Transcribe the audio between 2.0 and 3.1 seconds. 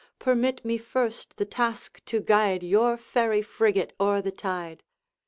to guide Your